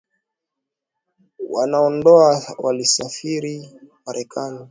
Wanandoa 1.53 2.41
walisafiri 2.57 3.71
marekani 4.05 4.59